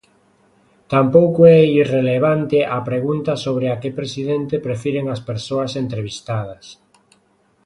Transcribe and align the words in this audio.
Tampouco 0.93 1.39
é 1.57 1.59
irrelevante 1.81 2.57
a 2.77 2.79
pregunta 2.89 3.31
sobre 3.45 3.65
a 3.69 3.75
que 3.81 3.95
presidente 3.99 4.55
prefiren 4.67 5.05
as 5.15 5.21
persoas 5.29 5.71
entrevistadas. 5.83 6.65